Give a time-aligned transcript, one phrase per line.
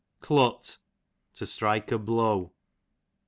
[0.19, 0.79] Clut,
[1.35, 2.53] to strike, a blow.